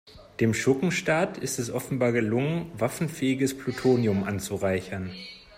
Dem 0.39 0.55
Schurkenstaat 0.55 1.37
ist 1.37 1.59
es 1.59 1.69
offenbar 1.69 2.11
gelungen, 2.11 2.71
waffenfähiges 2.73 3.55
Plutonium 3.55 4.23
anzureichern. 4.23 5.13